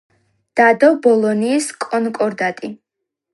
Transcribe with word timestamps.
დადო 0.59 0.89
ბოლონიის 1.03 1.67
კონკორდატი. 1.85 2.73